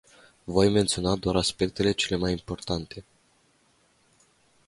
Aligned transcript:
Voi 0.45 0.69
menționa 0.69 1.15
doar 1.15 1.35
aspectele 1.35 1.91
cele 1.91 2.19
mai 2.19 2.31
importante. 2.31 3.05